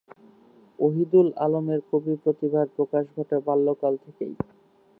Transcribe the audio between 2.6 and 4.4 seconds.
প্রকাশ ঘটে বাল্যকাল থেকেই।